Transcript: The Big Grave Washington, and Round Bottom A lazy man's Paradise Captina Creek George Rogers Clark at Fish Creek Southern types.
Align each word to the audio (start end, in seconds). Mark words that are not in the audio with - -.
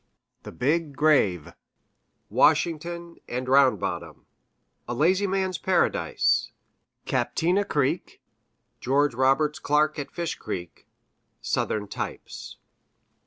The 0.41 0.51
Big 0.51 0.95
Grave 0.95 1.53
Washington, 2.31 3.17
and 3.29 3.47
Round 3.47 3.79
Bottom 3.79 4.25
A 4.87 4.95
lazy 4.95 5.27
man's 5.27 5.59
Paradise 5.59 6.49
Captina 7.05 7.63
Creek 7.63 8.19
George 8.79 9.13
Rogers 9.13 9.59
Clark 9.59 9.99
at 9.99 10.09
Fish 10.09 10.33
Creek 10.33 10.87
Southern 11.39 11.87
types. 11.87 12.57